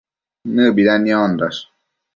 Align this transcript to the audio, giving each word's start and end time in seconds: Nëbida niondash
Nëbida 0.55 0.95
niondash 1.03 1.57